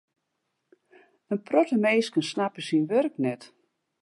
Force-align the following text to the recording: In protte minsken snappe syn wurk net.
In 1.33 1.39
protte 1.47 1.77
minsken 1.85 2.25
snappe 2.31 2.61
syn 2.67 2.85
wurk 2.89 3.15
net. 3.25 3.41